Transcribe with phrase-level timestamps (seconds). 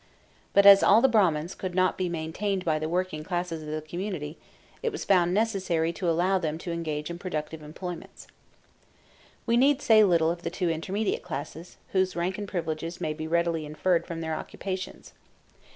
[0.53, 3.83] But as all the Brahmans could not be maintained by the working classes of the
[3.83, 4.35] community,
[4.81, 8.25] it was found necessary to allow them to engage in productive employments.
[9.45, 13.27] We need say little of the two intermediate classes, whose rank and privileges may be
[13.27, 15.13] readily inferred from their occupations.